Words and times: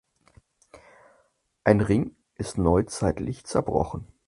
Ein 1.63 1.79
Ring 1.79 2.15
ist 2.33 2.57
neuzeitlich 2.57 3.43
zerbrochen. 3.45 4.07